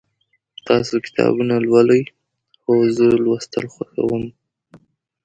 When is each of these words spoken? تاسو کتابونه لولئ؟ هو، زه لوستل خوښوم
تاسو 0.67 0.93
کتابونه 1.05 1.55
لولئ؟ 1.65 2.03
هو، 2.63 2.73
زه 2.95 3.07
لوستل 3.23 3.65
خوښوم 3.73 4.23